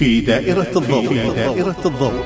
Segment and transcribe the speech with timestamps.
[0.00, 1.08] في دائرة الضوء.
[1.08, 2.24] في دائرة الضوء.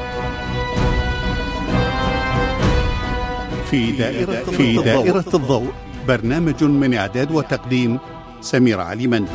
[3.71, 5.73] في دائرة في دائرة الضوء.
[6.09, 7.99] برنامج من إعداد وتقديم
[8.41, 9.31] سمير علي مندي.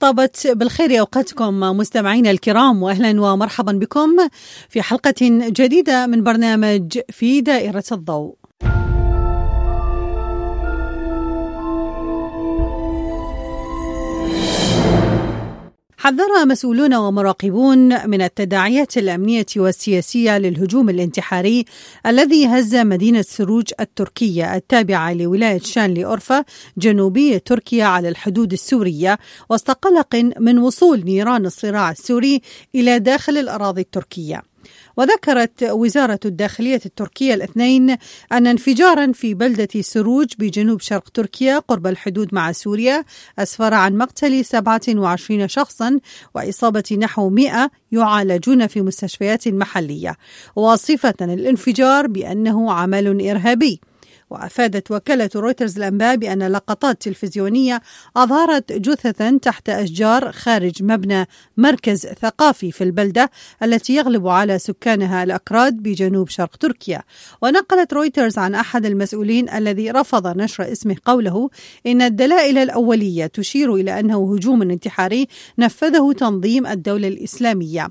[0.00, 4.16] طابت بالخير أوقاتكم مستمعينا الكرام واهلا ومرحبا بكم
[4.68, 8.39] في حلقة جديدة من برنامج في دائرة الضوء.
[16.02, 21.64] حذر مسؤولون ومراقبون من التداعيات الأمنية والسياسية للهجوم الانتحاري
[22.06, 26.44] الذي هز مدينة سروج التركية التابعة لولاية شانلي اورفا
[26.78, 29.18] جنوبي تركيا على الحدود السورية
[29.50, 32.40] وسط قلق من وصول نيران الصراع السوري
[32.74, 34.49] إلى داخل الأراضي التركية.
[34.96, 37.96] وذكرت وزارة الداخلية التركية الاثنين
[38.32, 43.04] أن انفجارا في بلدة سروج بجنوب شرق تركيا قرب الحدود مع سوريا
[43.38, 46.00] أسفر عن مقتل 27 شخصا
[46.34, 50.16] وإصابة نحو 100 يعالجون في مستشفيات محلية
[50.56, 53.80] واصفة الانفجار بأنه عمل إرهابي.
[54.30, 57.82] وأفادت وكالة رويترز الأنباء بأن لقطات تلفزيونية
[58.16, 63.30] أظهرت جثثا تحت أشجار خارج مبنى مركز ثقافي في البلدة
[63.62, 67.02] التي يغلب على سكانها الأكراد بجنوب شرق تركيا.
[67.42, 71.50] ونقلت رويترز عن أحد المسؤولين الذي رفض نشر اسمه قوله
[71.86, 77.88] إن الدلائل الأولية تشير إلى أنه هجوم انتحاري نفذه تنظيم الدولة الإسلامية.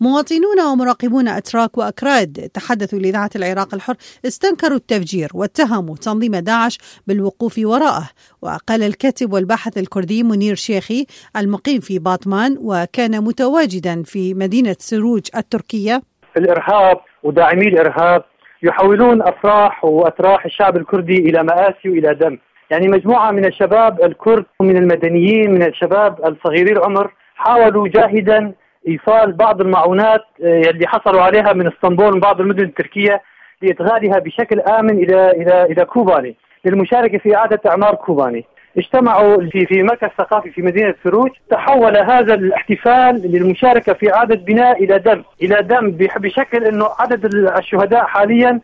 [0.00, 8.08] مواطنون ومراقبون أتراك وأكراد تحدثوا لإذاعة العراق الحر استنكروا التفجير واتهموا تنظيم داعش بالوقوف وراءه.
[8.42, 16.02] وقال الكاتب والباحث الكردي منير شيخي المقيم في باطمان وكان متواجدا في مدينة سروج التركية.
[16.36, 18.24] الإرهاب وداعمي الإرهاب
[18.62, 22.38] يحولون أفراح واتراح الشعب الكردي إلى مآسي وإلى دم.
[22.70, 28.52] يعني مجموعة من الشباب الكرد ومن المدنيين من الشباب الصغيري العمر حاولوا جاهدا
[28.88, 33.22] إيصال بعض المعونات اللي حصلوا عليها من إسطنبول من بعض المدن التركية
[33.62, 38.44] لادخالها بشكل آمن إلى إلى إلى كوباني للمشاركة في إعادة إعمار كوباني.
[38.78, 44.84] اجتمعوا في في مركز ثقافي في مدينة سروج تحول هذا الاحتفال للمشاركة في اعاده بناء
[44.84, 48.60] إلى دم إلى دم بشكل إنه عدد الشهداء حاليا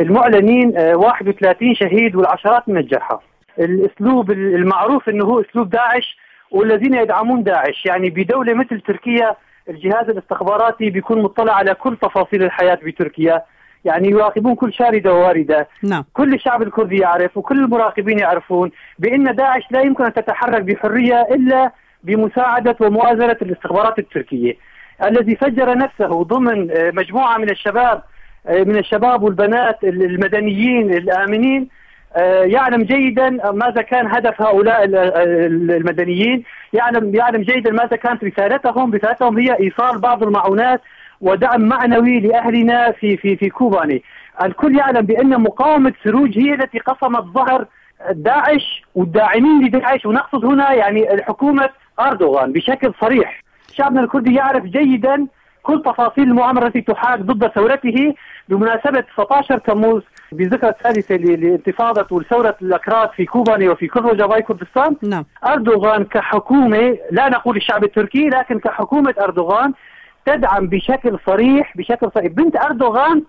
[0.00, 3.18] المعلنين 31 شهيد والعشرات من الجرحى.
[3.58, 6.18] الأسلوب المعروف إنه هو أسلوب داعش
[6.50, 9.36] والذين يدعمون داعش يعني بدولة مثل تركيا
[9.68, 13.42] الجهاز الاستخباراتي بيكون مطلع على كل تفاصيل الحياة بتركيا
[13.88, 15.68] يعني يراقبون كل شاردة وواردة.
[15.82, 16.04] نعم.
[16.12, 21.72] كل الشعب الكردي يعرف وكل المراقبين يعرفون بأن داعش لا يمكن أن تتحرك بحرية إلا
[22.04, 24.56] بمساعدة ومؤازره الاستخبارات التركية.
[25.02, 28.02] الذي فجر نفسه ضمن مجموعة من الشباب
[28.50, 31.68] من الشباب والبنات المدنيين الآمنين
[32.44, 38.94] يعلم جيدا ماذا كان هدف هؤلاء المدنيين يعلم يعلم جيدا ماذا كانت رسالتهم.
[38.94, 40.80] رسالتهم هي إيصال بعض المعونات
[41.20, 44.02] ودعم معنوي لأهلنا في في في كوباني
[44.42, 47.66] الكل يعلم بأن مقاومة سروج هي التي قصمت ظهر
[48.10, 51.68] داعش والداعمين لداعش ونقصد هنا يعني الحكومة
[52.00, 53.42] أردوغان بشكل صريح.
[53.72, 55.26] شعبنا الكردي يعرف جيدا
[55.62, 58.14] كل تفاصيل المؤامرة التي تحاك ضد ثورته.
[58.48, 60.02] بمناسبة 19 تموز
[60.32, 64.96] بذكرى الثالثة لانتفاضة وثوره الأكراد في كوباني وفي كل رجباي كردستان.
[65.02, 65.24] نعم.
[65.46, 69.72] أردوغان كحكومة لا نقول الشعب التركي لكن كحكومة أردوغان
[70.28, 73.22] تدعم بشكل صريح بشكل صريح بنت أردوغان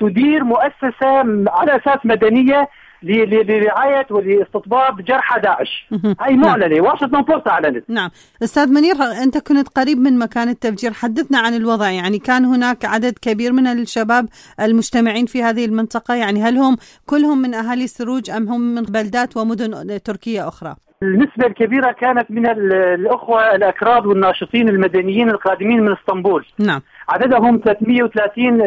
[0.00, 2.68] تدير مؤسسة على أساس مدنية
[3.02, 5.88] لرعاية ولاستطباب جرحى داعش.
[6.20, 7.84] هاي معلنه واشنطن بوست أعلنت.
[7.88, 8.10] نعم.
[8.42, 10.92] أستاذ منير أنت كنت قريب من مكان التفجير.
[10.92, 11.90] حدثنا عن الوضع.
[11.90, 14.28] يعني كان هناك عدد كبير من الشباب
[14.60, 16.14] المجتمعين في هذه المنطقة.
[16.14, 16.76] يعني هل هم
[17.06, 22.46] كلهم من أهالي سروج أم هم من بلدات ومدن تركية أخرى؟ النسبة الكبيرة كانت من
[22.46, 26.46] الأخوة الأكراد والناشطين المدنيين القادمين من اسطنبول.
[26.58, 26.80] نعم.
[27.08, 28.60] عددهم 330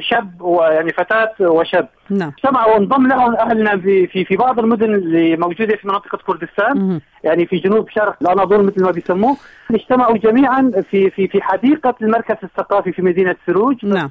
[0.00, 1.88] شاب ويعني فتاة وشاب.
[2.10, 2.32] نعم.
[2.38, 7.00] اجتمعوا وانضم لهم أهلنا في في في بعض المدن اللي موجودة في منطقة كردستان مه.
[7.24, 9.36] يعني في جنوب شرق الأناضول مثل ما بيسموه.
[9.70, 14.08] اجتمعوا جميعا في في في حديقة المركز الثقافي في مدينة سروج نعم.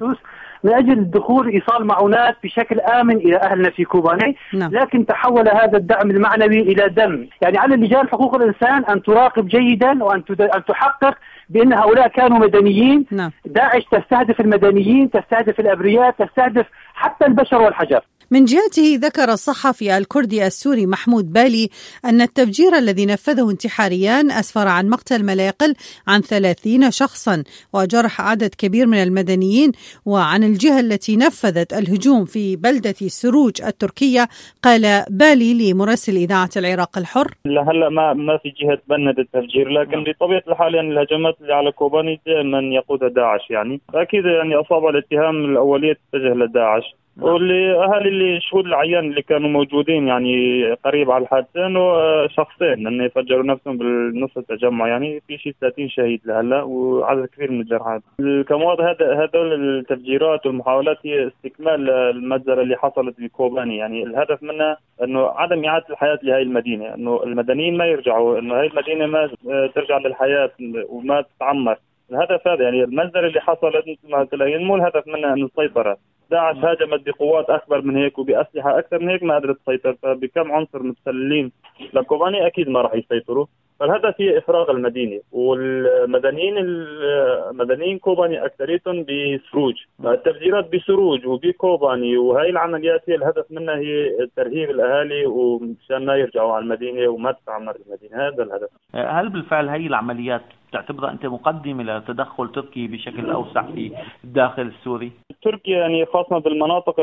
[0.64, 4.70] من أجل دخول إيصال معونات بشكل آمن إلى أهلنا في كوباني نعم.
[4.70, 10.04] لكن تحول هذا الدعم المعنوي إلى دم يعني على لجان حقوق الإنسان أن تراقب جيدا
[10.04, 11.14] وأن أن تحقق
[11.48, 13.30] بأن هؤلاء كانوا مدنيين نعم.
[13.44, 18.00] داعش تستهدف المدنيين تستهدف الأبرياء تستهدف حتى البشر والحجر
[18.34, 21.68] من جهته ذكر الصحفي الكردي السوري محمود بالي
[22.04, 25.74] أن التفجير الذي نفذه انتحاريان أسفر عن مقتل ما لا يقل
[26.08, 27.44] عن ثلاثين شخصا
[27.74, 29.72] وجرح عدد كبير من المدنيين
[30.06, 34.28] وعن الجهة التي نفذت الهجوم في بلدة سروج التركية
[34.62, 37.28] قال بالي لمراسل إذاعة العراق الحر.
[37.46, 42.20] هلا ما ما في جهة بند التفجير لكن بطبيعة الحال يعني الهجمات اللي على كوباني
[42.26, 43.80] دائما يقودها داعش يعني.
[43.94, 47.03] أكيد يعني أصاب الاتهام الأولية تتجه لداعش.
[47.20, 51.82] واللي أهالي اللي شهود العيان اللي كانوا موجودين يعني قريب على الحادثه انه
[52.26, 54.88] شخصين انه يفجروا نفسهم بالنص التجمع.
[54.88, 58.00] يعني في شيء 30 شهيد لهلا وعدد كبير من الجرحى.
[58.48, 65.26] كمواطن هذا هذول التفجيرات والمحاولات هي استكمال المجزرة اللي حصلت بكوباني يعني الهدف منها إنه
[65.26, 66.94] عدم إعادة الحياة لهي المدينة.
[66.94, 69.30] إنه المدنيين ما يرجعوا إنه هي المدينة ما
[69.74, 70.50] ترجع للحياة
[70.88, 71.76] وما تتعمر.
[72.10, 75.96] الهدف هذا يعني المنزل اللي حصلت مثل ما قلت لك مو الهدف منها إنه السيطره
[76.30, 79.94] داعش هاجمت بقوات أكبر من هيك وبأسلحة أكثر من هيك ما قدرت تسيطر.
[80.02, 81.52] فبكم عنصر متسللين
[81.92, 83.46] لكوباني أكيد ما راح يسيطروا.
[83.80, 89.74] فالهدف هي إفراغ المدينة والمدنيين المدنيين كوباني أكثريتهم بسروج.
[90.04, 96.62] التفجيرات بسروج وبكوباني وهي العمليات هي الهدف منها هي ترهيب الأهالي ومشان ما يرجعوا على
[96.62, 98.68] المدينة وما تتعمر المدينة هذا الهدف.
[98.94, 100.42] هل بالفعل هي العمليات
[100.74, 103.92] تعتبرها أنت مقدمه لتدخل تركي بشكل أوسع في
[104.24, 105.12] الداخل السوري؟
[105.42, 107.00] تركيا يعني خاصة بالمناطق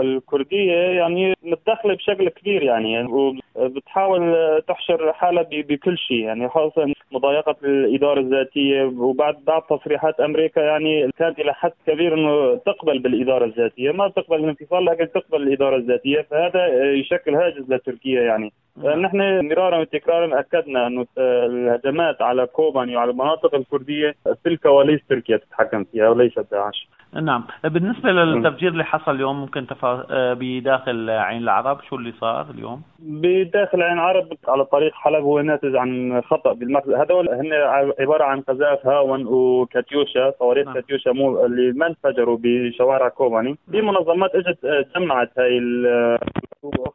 [0.00, 4.34] الكردية يعني متدخلة بشكل كبير يعني وبتحاول
[4.68, 11.38] تحشر حالها بكل شيء يعني خاصة مضايقة الإدارة الذاتية وبعد بعد تصريحات أمريكا يعني كانت
[11.38, 16.92] إلى حد كبير إنه تقبل بالإدارة الذاتية ما تقبل الانفصال لكن تقبل الإدارة الذاتية فهذا
[16.92, 18.52] يشكل هاجس لتركيا يعني
[18.84, 25.84] نحن مرارا وتكرارا أكدنا أنه الهجمات على كوباني وعلى المناطق الكردية في الكواليس تركيا تتحكم
[25.84, 26.88] فيها وليس داعش.
[27.22, 27.44] نعم.
[27.64, 30.06] بالنسبة للتفجير اللي حصل اليوم ممكن تفا...
[30.10, 35.40] آه، بداخل عين العرب شو اللي صار اليوم؟ بداخل عين العرب على طريق حلب هو
[35.40, 37.52] ناتج عن خطأ بالمخزن هذول هن
[38.00, 40.74] عبارة عن قذائف هاون وكاتيوشا صواريخ نعم.
[40.74, 43.58] كاتيوشا مو اللي ما انفجروا بشوارع كوباني.
[43.70, 45.60] في منظمات إجت آه، جمعت هاي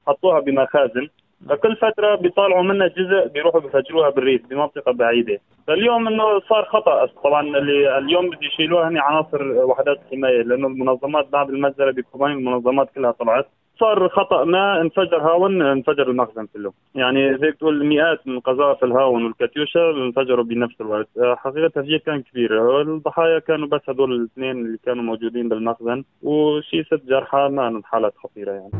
[0.07, 1.07] حطوها بمخازن.
[1.49, 5.39] فكل فترة بيطالعوا منها جزء بيروحوا بيفجروها بالريف بمنطقة بعيدة.
[5.67, 7.05] فاليوم إنه صار خطأ.
[7.23, 12.89] طبعا اللي اليوم بده يشيلوها هني عناصر وحدات الحمايه لأنه المنظمات بعد المجزره بكوباني المنظمات
[12.95, 13.47] كلها طلعت.
[13.79, 16.73] صار خطأ ما انفجر هاون انفجر المخزن كله.
[16.95, 21.07] يعني زي تقول مئات من قذائف الهاون والكاتيوشا انفجروا بنفس الوقت.
[21.19, 22.81] حقيقة التفجير كان كبير.
[22.81, 26.03] الضحايا كانوا بس هدول الاثنين اللي كانوا موجودين بالمخزن.
[26.23, 28.71] وشي ست جرحى ما حالات خطيرة يعني.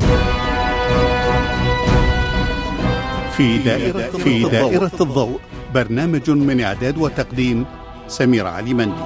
[3.37, 5.39] في دائرة, في دائرة الضوء.
[5.73, 7.65] برنامج من إعداد وتقديم
[8.07, 9.03] سمير علي مندي.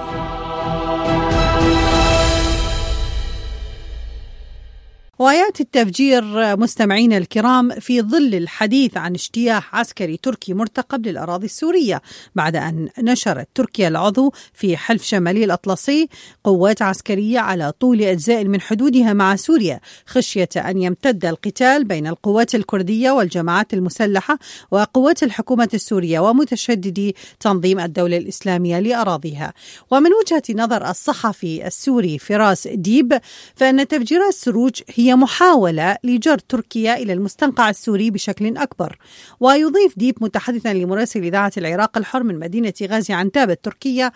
[5.19, 6.23] وياتي التفجير
[6.57, 12.01] مستمعينا الكرام في ظل الحديث عن اجتياح عسكري تركي مرتقب للأراضي السورية
[12.35, 16.09] بعد أن نشرت تركيا العضو في حلف شمالي الأطلسي
[16.43, 22.55] قوات عسكرية على طول أجزاء من حدودها مع سوريا خشية أن يمتد القتال بين القوات
[22.55, 24.39] الكردية والجماعات المسلحة
[24.71, 29.53] وقوات الحكومة السورية ومتشددي تنظيم الدولة الإسلامية لأراضيها.
[29.91, 33.19] ومن وجهة نظر الصحفي السوري فراس ديب
[33.55, 38.97] فإن تفجيرات سروج هي هي محاولة لجر تركيا إلى المستنقع السوري بشكل أكبر
[39.39, 44.11] ويضيف ديب متحدثا لمراسل إذاعة العراق الحر من مدينة غازي عنتاب التركية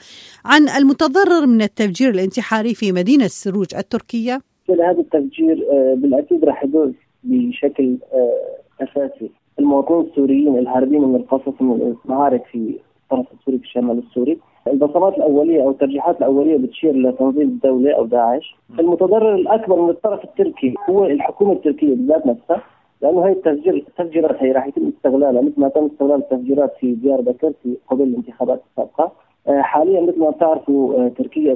[0.46, 4.42] عن المتضرر من التفجير الانتحاري في مدينة سروج التركية.
[4.70, 6.94] هذا التفجير آه، بالأكيد راح يدوز
[7.24, 9.32] بشكل آه، أساسي.
[9.60, 14.38] المواطنين السوريين الهاربين من القصف من المعارك في الطرف السوري في الشمال السوري
[14.68, 18.56] البصمات الأولية أو الترجيحات الأولية بتشير لتنظيم الدولة أو داعش.
[18.80, 22.62] المتضرر الأكبر من الطرف التركي هو الحكومة التركية بذات نفسها
[23.02, 27.22] لأنه هي التفجير التفجيرات هي راح يتم استغلالها مثل ما تم استغلال التفجيرات في ديار
[27.22, 29.12] بكر في قبل الانتخابات السابقة.
[29.48, 31.54] آه، حاليا مثل ما بتعرفوا آه، تركيا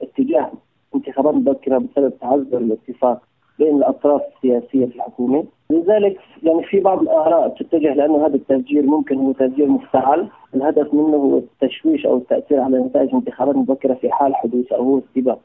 [0.00, 0.50] باتجاه
[0.94, 3.22] انتخابات مبكرة بسبب تعذر الاتفاق
[3.58, 9.16] بين الأطراف السياسية في الحكومة، لذلك يعني في بعض الآراء تتجه لأنه هذا التفجير ممكن
[9.18, 14.34] هو تفجير مفتعل، الهدف منه هو التشويش أو التأثير على نتائج انتخابات مبكرة في حال
[14.34, 15.38] حدوث أو هو استباق.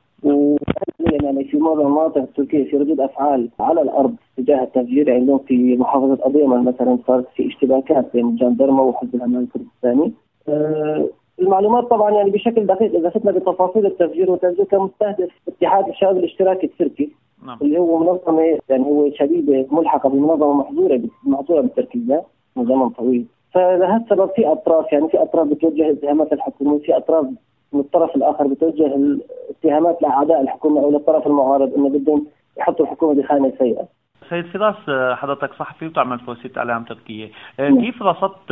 [0.99, 6.17] يعني في معظم المناطق التركية في ردود أفعال على الأرض تجاه التفجير عندهم في محافظة
[6.21, 10.13] اضيمه مثلا صارت في اشتباكات بين الجندرمه وحزب الأمان الكردستاني.
[10.49, 11.09] أه
[11.39, 16.65] المعلومات طبعا يعني بشكل دقيق إذا فتنا بتفاصيل التفجير والتفجير كان مستهدف اتحاد الشباب الاشتراكي
[16.65, 17.09] التركي
[17.45, 17.57] نعم.
[17.61, 22.21] اللي هو منظمة يعني هو شبيبة ملحقة بمنظمة محظورة محظورة بالتركيا
[22.55, 27.25] من زمن طويل فلهذا السبب في أطراف يعني في أطراف بتوجه اتهامات الحكومة في أطراف
[27.73, 32.25] من الطرف الآخر بتوجه الاتهامات لاعداء الحكومة أو للطرف المعارض إنه بدهم
[32.57, 33.87] يحطوا الحكومة بخانه سيئة
[34.29, 34.75] سيد فراس
[35.17, 38.51] حضرتك صحفي وتعمل في وسيلة إعلام تركية، كيف رصدت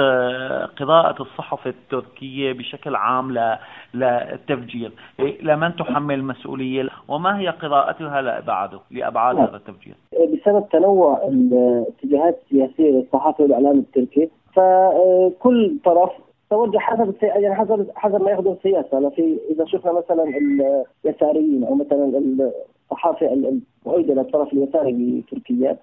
[0.80, 3.58] قراءة الصحف التركية بشكل عام
[3.94, 4.92] للتفجير؟
[5.42, 13.44] لمن تحمل المسؤولية؟ وما هي قراءتها لأبعاده لأبعاد هذا التفجير؟ بسبب تنوع الاتجاهات السياسية للصحافة
[13.44, 16.12] والإعلام التركي فكل طرف
[16.50, 19.10] توجه حسب يعني حسب حسب ما ياخذه السياسة.
[19.10, 20.24] في إذا شفنا مثلا
[21.06, 22.52] اليساريين أو مثلا
[22.92, 25.78] الصحافه المؤيده للطرف اليساري بتركيا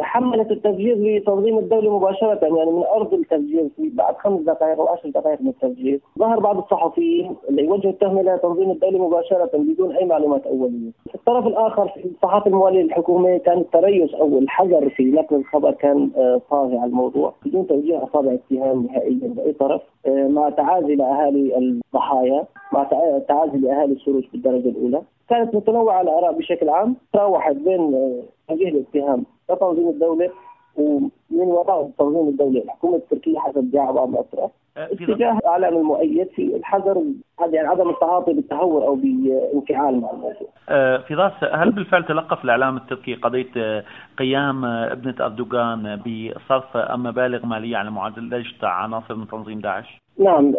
[0.00, 5.08] حملت التفجير لتنظيم الدولة مباشرة يعني من أرض التفجير في بعد خمس دقائق أو عشر
[5.08, 10.46] دقائق من التفجير ظهر بعض الصحفيين اللي يوجهوا التهمة لتنظيم الدولة مباشرة بدون أي معلومات
[10.46, 10.90] أولية.
[11.08, 16.10] في الطرف الآخر في الصحافة الموالية للحكومة كان التريث أو الحذر في نقل الخبر كان
[16.16, 19.82] آه، طاغي على الموضوع بدون توجيه أصابع اتهام نهائيا بأي طرف.
[20.06, 22.84] آه، مع تعازي لأهالي الضحايا مع
[23.28, 25.02] تعازي لأهالي السروج بالدرجة الأولى.
[25.28, 28.12] كانت متنوعة الآراء بشكل عام تراوحت بين
[28.48, 30.30] توجيه الاتهام لتنظيم الدولة
[30.76, 36.56] ومن وراء تنظيم الدولة الحكومة التركية حسب ادعاء بعض الأطراف أه، اتجاه الاعلام المؤيد في
[36.56, 37.04] الحذر
[37.40, 40.48] يعني عدم التعاطي بالتهور أو بانفعال مع الموضوع.
[40.68, 43.84] أه، فراس هل بالفعل تلقف الإعلام التركي قضية أه،
[44.18, 50.52] قيام ابنة أردوغان بصرف مبالغ مالية على معالجه عناصر من تنظيم داعش؟ نعم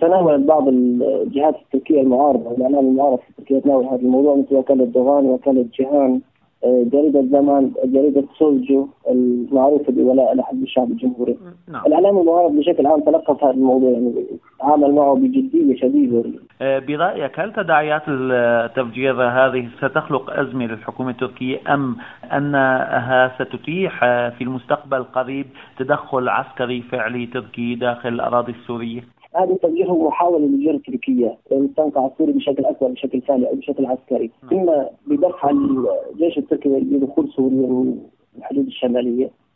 [0.00, 5.26] تناولت بعض الجهات التركية المعارضة والاعلام المعارض في تركيا تناول هذا الموضوع مثل وكالة دوغان
[5.26, 6.20] وكالة جيهان
[6.64, 11.86] جريدة زمان جريدة سولجو المعروفة بولاء لحزب الشعب الجمهوري نعم.
[11.86, 14.12] الإعلام المعارض بشكل عام تلقف هذا الموضوع يعني
[14.58, 16.24] تعامل معه بجدية شديدة
[16.62, 21.96] آه، برأيك هل تداعيات التفجير هذه ستخلق أزمة للحكومة التركية أم
[22.32, 25.46] أنها ستتيح في المستقبل القريب
[25.78, 32.32] تدخل عسكري فعلي تركي داخل الأراضي السورية؟ هذا التوجيه هو محاولة لجر تركيا للمستنقع السوري
[32.32, 34.60] بشكل أكبر بشكل فعلي أو بشكل عسكري نعم.
[34.60, 37.94] إما بدفع الجيش التركي لدخول سوريا
[38.38, 38.66] الحدود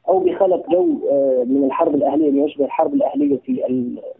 [0.09, 3.63] أو بخلق جو آه، من الحرب الأهلية اللي يشبه الحرب الأهلية في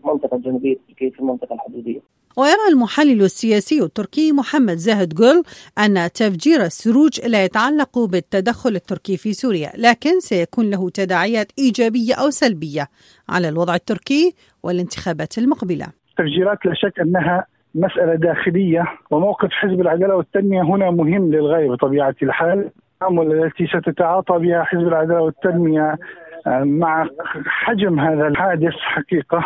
[0.05, 2.01] المنطقة الجنوبية التركية في المنطقة الحدودية.
[2.37, 5.43] ويرى المحلل السياسي التركي محمد زاهد جول
[5.79, 12.31] أن تفجير السروج لا يتعلق بالتدخل التركي في سوريا لكن سيكون له تداعيات إيجابية أو
[12.31, 12.87] سلبية
[13.29, 15.87] على الوضع التركي والانتخابات المقبلة.
[16.19, 22.71] تفجيرات لا شك أنها مسألة داخلية وموقف حزب العدالة والتنمية هنا مهم للغاية بطبيعة الحال.
[23.03, 25.99] التعامل التي ستتعاطى بها حزب العدالة والتنمية
[26.47, 27.09] آه، مع
[27.47, 29.45] حجم هذا الحادث حقيقة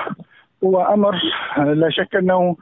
[0.65, 1.15] هو أمر
[1.57, 2.57] لا شك أنه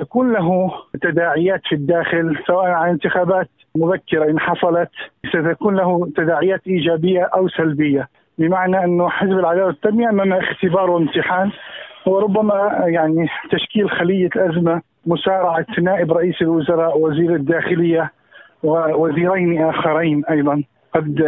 [0.00, 0.72] يكون له
[1.02, 4.90] تداعيات في الداخل سواء عن انتخابات مبكرة إن حصلت
[5.28, 8.08] ستكون له تداعيات إيجابية أو سلبية.
[8.38, 11.50] بمعنى انه حزب العدالة والتنمية أمام اختبار وامتحان
[12.06, 18.10] وربما يعني تشكيل خلية أزمة مسارعة نائب رئيس الوزراء وزير الداخلية
[18.62, 20.62] ووزيرين آخرين أيضا.
[20.94, 21.20] قد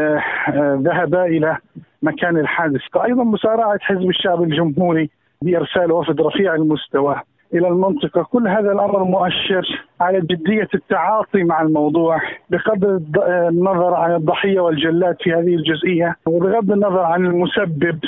[0.83, 1.57] ذهبا إلى
[2.03, 2.81] مكان الحادث.
[3.05, 5.11] أيضا مسارعة حزب الشعب الجمهوري
[5.43, 7.21] بإرسال وفد رفيع المستوى
[7.55, 12.21] إلى المنطقة، كل هذا الأمر مؤشر على جدية التعاطي مع الموضوع.
[12.51, 12.85] بغض
[13.29, 17.99] النظر عن الضحية والجلاد في هذه الجزئية وبغض النظر عن المسبب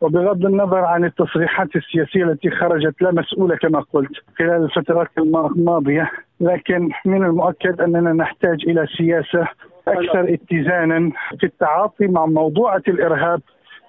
[0.00, 6.88] وبغض النظر عن التصريحات السياسية التي خرجت لا مسؤولة كما قلت خلال الفترات الماضية، لكن
[7.04, 9.48] من المؤكد أننا نحتاج إلى سياسة
[9.88, 13.40] أكثر اتزانا في التعاطي مع موضوعه الإرهاب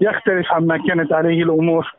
[0.01, 1.93] يختلف عما كانت عليه الأمور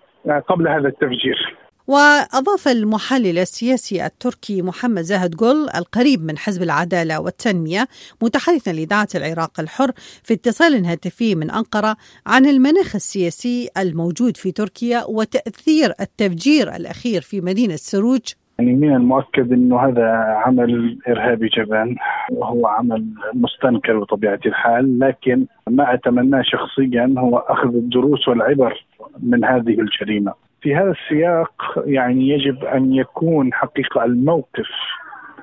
[0.49, 1.57] قبل هذا التفجير.
[1.87, 7.89] وأضاف المحلل السياسي التركي محمد زاهد جول القريب من حزب العدالة والتنمية
[8.23, 9.93] متحدثا لإذاعة العراق الحر
[10.25, 17.41] في اتصال هاتفي من أنقرة عن المناخ السياسي الموجود في تركيا وتأثير التفجير الأخير في
[17.41, 20.07] مدينة سروج يعني من المؤكد إنه هذا
[20.47, 21.97] عمل إرهابي جبان
[22.31, 28.85] وهو عمل مستنكر بطبيعة الحال لكن ما أتمناه شخصيا هو أخذ الدروس والعبر
[29.23, 30.33] من هذه الجريمة.
[30.61, 34.69] في هذا السياق يعني يجب أن يكون حقيقة الموقف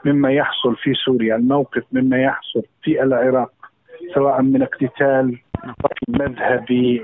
[0.05, 3.51] مما يحصل في سوريا، الموقف مما يحصل في العراق
[4.15, 5.37] سواء من اقتتال
[6.09, 7.03] مذهبي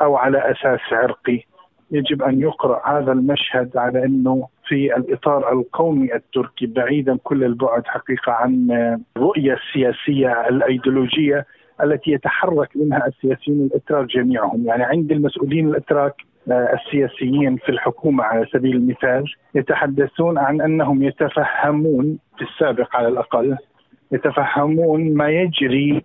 [0.00, 1.42] أو على أساس عرقي
[1.92, 8.32] يجب أن يقرأ هذا المشهد على إنه في الإطار القومي التركي بعيدا كل البعد حقيقة
[8.32, 8.70] عن
[9.16, 11.46] الرؤيه السياسيه الأيديولوجية
[11.82, 16.14] التي يتحرك منها السياسيين الإتراك جميعهم، يعني عند المسؤولين الإتراك
[16.50, 19.24] آه، السياسيين في الحكومة على سبيل المثال
[19.54, 23.56] يتحدثون عن أنهم يتفهمون في السابق على الأقل
[24.12, 26.04] يتفهمون ما يجري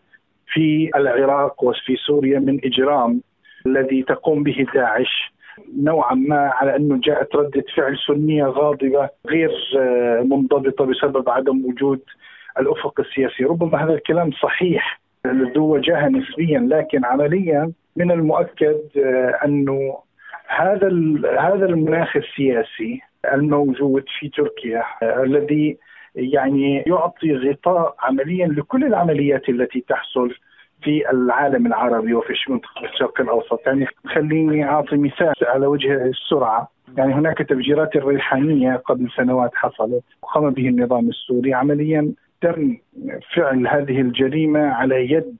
[0.53, 3.21] في العراق وفي سوريا من إجرام
[3.65, 5.33] الذي تقوم به داعش.
[5.83, 12.01] نوعا ما على أنه جاءت ردة فعل سنية غاضبة غير آه، منضبطة بسبب عدم وجود
[12.59, 15.01] الأفق السياسي، ربما هذا الكلام صحيح.
[15.27, 18.77] ذو وجاهه نسبيا لكن عمليا من المؤكد
[19.45, 19.97] أنه
[20.47, 20.87] هذا
[21.39, 23.01] هذا المناخ السياسي
[23.33, 25.77] الموجود في تركيا الذي
[26.15, 30.33] يعني يعطي غطاء عمليا لكل العمليات التي تحصل
[30.81, 37.13] في العالم العربي وفي منطقة الشرق الأوسط، يعني خليني أعطي مثال على وجه السرعة، يعني
[37.13, 40.03] هناك تفجيرات الريحانيه قبل سنوات حصلت.
[40.22, 42.77] وقام به النظام السوري عمليا تم
[43.36, 45.36] فعل هذه الجريمة على يد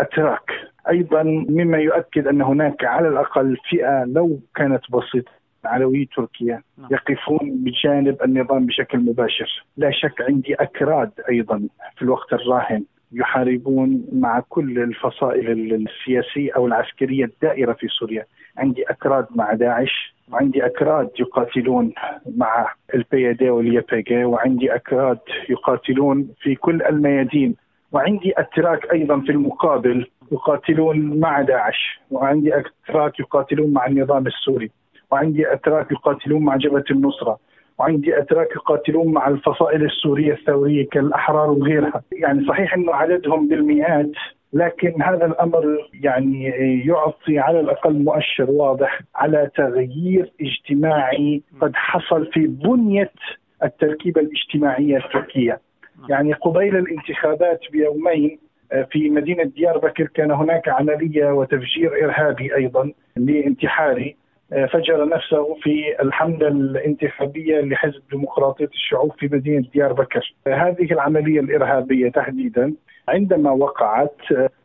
[0.00, 0.50] أتراك.
[0.90, 5.32] أيضا مما يؤكد أن هناك على الأقل فئة لو كانت بسيطة
[5.64, 6.88] علوي تركيا نعم.
[6.90, 9.64] يقفون بجانب النظام بشكل مباشر.
[9.76, 12.84] لا شك عندي أكراد أيضا في الوقت الراهن.
[13.12, 18.24] يحاربون مع كل الفصائل السياسية أو العسكرية الدائرة في سوريا.
[18.58, 21.92] عندي أكراد مع داعش وعندي أكراد يقاتلون
[22.36, 27.54] مع البي دي واليابيجي وعندي أكراد يقاتلون في كل الميادين.
[27.92, 34.70] وعندي أتراك أيضا في المقابل يقاتلون مع داعش وعندي أتراك يقاتلون مع النظام السوري
[35.10, 37.38] وعندي أتراك يقاتلون مع جبهة النصرة.
[37.78, 44.10] وعندي اتراك يقاتلون مع الفصائل السورية الثورية كالأحرار وغيرها، يعني صحيح إنه عددهم بالمئات
[44.52, 46.44] لكن هذا الأمر يعني
[46.86, 53.10] يعطي على الأقل مؤشر واضح على تغيير اجتماعي قد حصل في بنية
[53.64, 55.60] التركيبة الاجتماعية التركية.
[56.08, 58.38] يعني قبيل الانتخابات بيومين
[58.90, 64.16] في مدينة ديار بكر كان هناك عملية وتفجير إرهابي أيضا لانتحاري
[64.72, 70.34] فجر نفسه في الحملة الانتخابية لحزب ديمقراطية الشعوب في مدينة ديار بكر.
[70.48, 72.74] هذه العملية الإرهابية تحديدا
[73.08, 74.16] عندما وقعت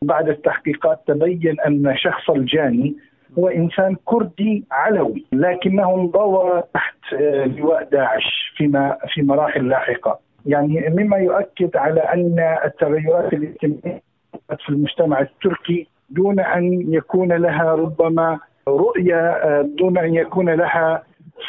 [0.02, 2.96] بعد التحقيقات تبين أن شخص الجاني
[3.38, 6.96] هو إنسان كردي علوي لكنه انضوى تحت
[7.46, 10.18] لواء داعش فيما في مراحل لاحقة.
[10.46, 14.02] يعني مما يؤكد على أن التغيرات الاجتماعية
[14.58, 21.02] في المجتمع التركي دون أن يكون لها ربما رؤية آه، دون أن يكون لها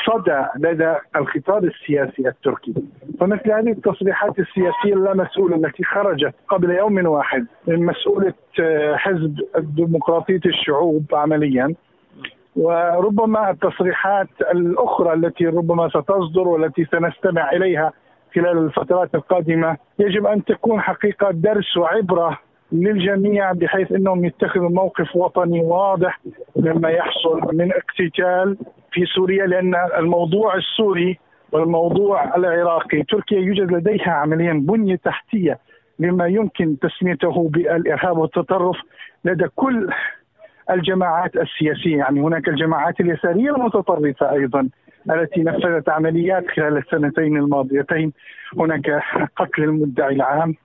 [0.06, 2.74] صدى لدى الخطاب السياسي التركي.
[3.20, 10.42] فمثل هذه التصريحات السياسية اللامسؤولة التي خرجت قبل يوم واحد من مسؤولة آه، حزب ديمقراطية
[10.46, 11.76] الشعوب عمليا.
[12.56, 17.92] وربما التصريحات الأخرى التي ربما ستصدر والتي سنستمع إليها
[18.36, 22.40] خلال الفترات القادمة يجب أن تكون حقيقة درس وعبرة
[22.72, 26.20] للجميع بحيث إنهم يتخذوا موقف وطني واضح
[26.56, 28.58] مما يحصل من اقتتال
[28.92, 31.20] في سوريا لأن الموضوع السوري
[31.52, 35.60] والموضوع العراقي تركيا يوجد لديها عمليا بنية تحتية
[36.00, 38.78] لما يمكن تسميته بالإرهاب والتطرف
[39.26, 39.90] لدى كل
[40.70, 41.98] الجماعات السياسية.
[41.98, 44.70] يعني هناك الجماعات اليسارية المتطرفة أيضا
[45.12, 48.14] التي نفذت عمليات خلال السنتين الماضيتين.
[48.58, 49.02] هناك
[49.36, 50.56] قتل المدعي العام.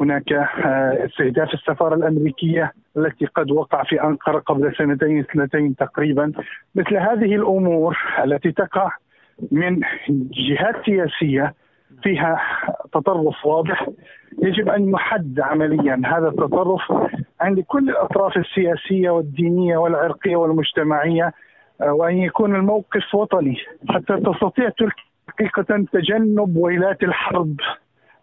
[0.00, 6.32] هناك آه، استهداف السفارة الأمريكية التي قد وقع في أنقرة قبل سنتين اثنتين تقريبا.
[6.74, 8.90] مثل هذه الأمور التي تقع
[9.52, 9.80] من
[10.32, 11.54] جهات سياسية
[12.02, 12.40] فيها
[12.92, 13.88] تطرف واضح
[14.42, 16.80] يجب أن يحد عمليا هذا التطرف
[17.40, 21.32] عند كل الأطراف السياسية والدينية والعرقية والمجتمعية
[21.80, 23.56] آه، وأن يكون الموقف وطني.
[23.88, 27.56] حتى تستطيع تركيا حقيقة تجنب ويلات الحرب.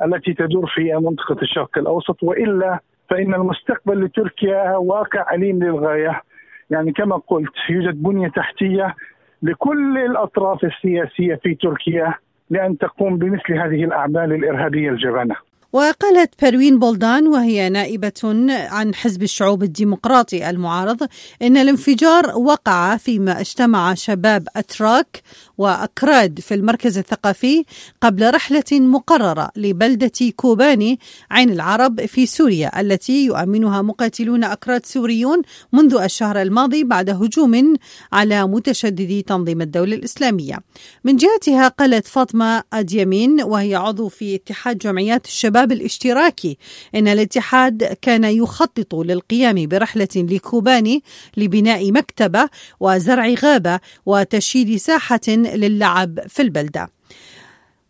[0.05, 6.21] التي تدور في منطقة الشرق الأوسط وإلا فإن المستقبل لتركيا واقع أليم للغاية.
[6.69, 8.95] يعني كما قلت يوجد بنية تحتية
[9.43, 12.13] لكل الأطراف السياسية في تركيا
[12.49, 15.35] لأن تقوم بمثل هذه الأعمال الإرهابية الجبانة.
[15.73, 18.11] وقالت بروين بولدان وهي نائبة
[18.49, 21.07] عن حزب الشعوب الديمقراطي المعارض
[21.41, 25.21] إن الانفجار وقع فيما اجتمع شباب أتراك
[25.57, 27.65] وأكراد في المركز الثقافي
[28.01, 30.99] قبل رحلة مقررة لبلدة كوباني
[31.31, 35.41] عين العرب في سوريا التي يؤمنها مقاتلون أكراد سوريون
[35.73, 37.75] منذ الشهر الماضي بعد هجوم
[38.11, 40.59] على متشددي تنظيم الدولة الإسلامية.
[41.03, 46.57] من جهتها قالت فاطمة أديمين وهي عضو في اتحاد جمعيات الشباب الاشتراكي
[46.95, 51.03] إن الاتحاد كان يخطط للقيام برحلة لكوباني
[51.37, 56.89] لبناء مكتبة وزرع غابة وتشييد ساحة للعب في البلدة.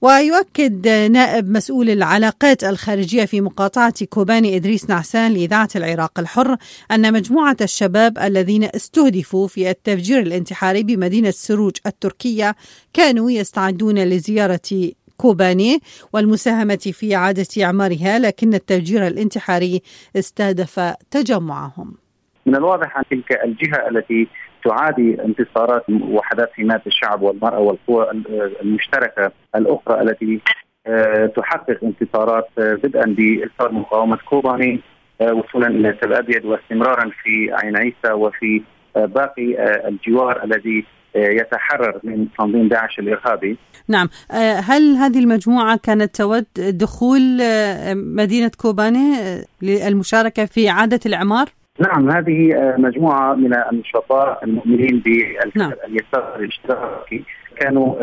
[0.02, 6.58] ويؤكد نائب مسؤول العلاقات الخارجية في مقاطعة كوباني إدريس نعسان لإذاعة العراق الحر
[6.92, 12.56] أن مجموعة الشباب الذين استهدفوا في التفجير الانتحاري بمدينة سروج التركية
[12.94, 15.80] كانوا يستعدون لزيارة كوباني
[16.14, 19.82] والمساهمة في إعادة إعمارها لكن التفجير الانتحاري
[20.16, 20.80] استهدف
[21.12, 21.94] تجمعهم.
[22.46, 24.28] من الواضح أن تلك الجهة التي
[24.66, 28.12] تعادي انتصارات وحدات حماية الشعب والمرأة والقوى
[28.62, 30.40] المشتركة الأخرى التي
[30.88, 34.80] آه، تحقق انتصارات آه، بدءا بإثار مقاومة كوباني
[35.22, 38.62] وصولا إلى تل ابيض واستمرارا في عين عيسى وفي
[38.96, 39.46] باقي
[39.88, 43.58] الجوار الذي يتحرر من تنظيم داعش الإرهابي.
[43.88, 44.10] نعم،
[44.68, 47.22] هل هذه المجموعة كانت تود دخول
[47.96, 49.16] مدينة كوباني
[49.62, 51.48] للمشاركة في إعادة الإعمار؟
[51.80, 55.74] نعم هذه مجموعة من النشطاء المؤمنين باليسار نعم.
[56.36, 57.24] الاشتراكي
[57.56, 57.96] كانوا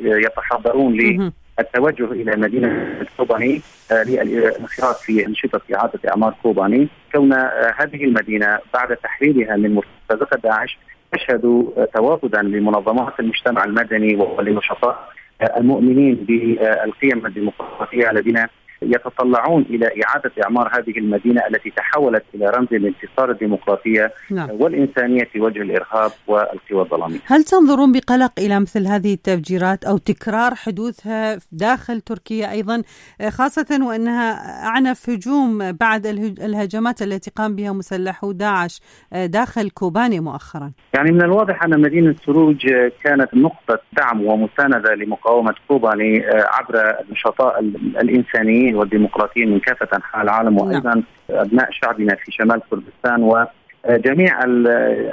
[0.00, 3.60] يتحضرون التوجه إلى مدينة كوباني
[3.92, 7.32] للانخراط في أنشطة إعادة إعمار كوباني كون
[7.78, 10.78] هذه المدينة بعد تحريرها من مرتزقة داعش
[11.12, 15.08] تشهد توافدا لمنظمات المجتمع المدني ولنشطاء
[15.56, 18.46] المؤمنين بالقيم الديمقراطية الذين
[18.82, 24.48] يتطلعون إلى إعادة إعمار هذه المدينة التي تحولت إلى رمز لانتصار الديمقراطية نعم.
[24.50, 27.18] والإنسانية في وجه الإرهاب والقوى الظلامية.
[27.26, 32.82] هل تنظرون بقلق إلى مثل هذه التفجيرات أو تكرار حدوثها داخل تركيا أيضا
[33.28, 34.32] خاصة وأنها
[34.66, 36.06] أعنف هجوم بعد
[36.40, 38.80] الهجمات التي قام بها مسلحو داعش
[39.12, 42.66] داخل كوباني مؤخرا؟ يعني من الواضح أن مدينة سروج
[43.04, 47.60] كانت نقطة دعم ومساندة لمقاومة كوباني عبر النشطاء
[48.00, 50.66] الإنسانيين الاسلاميين والديمقراطيين من كافه انحاء العالم نعم.
[50.66, 53.46] وأيضا أبناء شعبنا في شمال كردستان و
[53.88, 54.44] جميع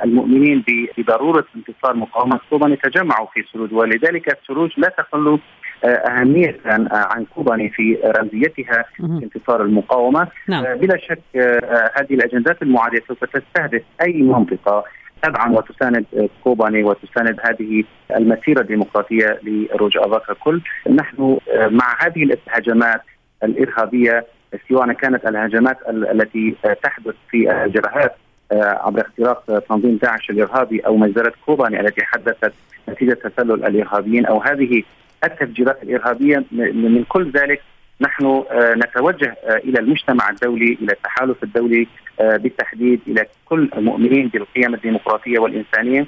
[0.03, 0.63] المؤمنين
[0.97, 5.39] بضرورة انتصار مقاومة كوباني تجمعوا في سروج ولذلك السروج لا تقل
[5.85, 6.59] أهمية
[6.91, 10.63] عن كوباني في رمزيتها في انتصار المقاومة نعم.
[10.63, 11.19] بلا شك
[11.97, 14.83] هذه الأجندات المعادية سوف تستهدف أي منطقة
[15.23, 16.05] تدعم وتساند
[16.43, 17.83] كوباني وتساند هذه
[18.15, 21.37] المسيرة الديمقراطية لرجاء ذاك الكل نحن
[21.71, 23.01] مع هذه الهجمات
[23.43, 24.25] الإرهابية
[24.69, 28.15] سواء كانت الهجمات التي تحدث في الجبهات
[28.51, 32.53] عبر اختراق تنظيم داعش الإرهابي أو مجزرة كوباني التي حدثت
[32.89, 34.83] نتيجة تسلل الإرهابيين أو هذه
[35.23, 37.61] التفجيرات الإرهابية من كل ذلك
[38.01, 41.87] نحن نتوجه إلى المجتمع الدولي إلى التحالف الدولي
[42.19, 46.05] بالتحديد إلى كل المؤمنين بالقيم الديمقراطية والإنسانية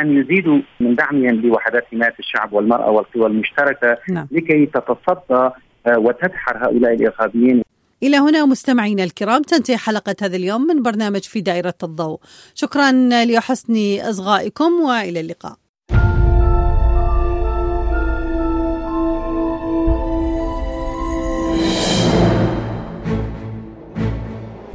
[0.00, 4.26] أن يزيدوا من دعمهم لوحدات حماية الشعب والمرأة والقوى المشتركة نعم.
[4.30, 5.50] لكي تتصدى
[5.86, 7.62] وتدحر هؤلاء الإرهابيين.
[8.02, 12.20] إلى هنا مستمعينا الكرام تنتهي حلقة هذا اليوم من برنامج في دائرة الضوء.
[12.54, 12.92] شكرا
[13.24, 15.56] لحسن إصغائكم وإلى اللقاء.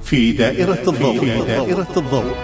[0.01, 1.19] في دائرة الضوء.
[1.19, 2.35] في دائرة الضوء.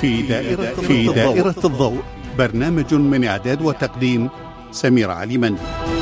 [0.00, 2.02] في دائرة في دائرة الضوء.
[2.38, 4.28] برنامج من إعداد وتقديم
[4.72, 5.99] سمير علي مندي